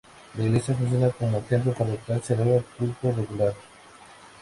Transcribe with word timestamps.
La 0.35 0.43
iglesia 0.45 0.73
funciona 0.73 1.11
como 1.11 1.41
templo 1.41 1.73
parroquial 1.75 2.17
y 2.17 2.25
celebra 2.25 2.63
culto 2.75 3.11
regular. 3.11 3.53